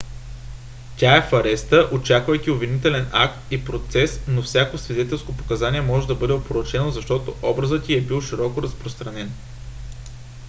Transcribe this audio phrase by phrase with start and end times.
[0.97, 6.15] тя е в ареста очаквайки обвинителен акт и процес но всяко свидетелско показание може да
[6.15, 9.31] бъде опорочено защото образът й е бил широко разпространен